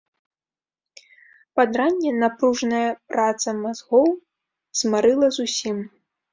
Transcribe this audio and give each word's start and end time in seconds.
Пад 1.61 1.69
ранне 1.81 2.11
напружная 2.23 2.81
праца 3.13 3.49
мазгоў 3.63 4.11
змарыла 4.83 5.27
зусім. 5.41 5.77